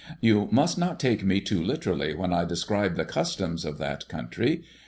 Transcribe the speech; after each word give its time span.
You 0.19 0.47
must 0.49 0.79
not 0.79 0.99
take 0.99 1.23
me 1.23 1.41
too 1.41 1.63
literally 1.63 2.15
when 2.15 2.33
I 2.33 2.43
describe 2.43 2.95
the 2.95 3.05
customs 3.05 3.63
of 3.65 3.77
that 3.77 4.07
country. 4.07 4.63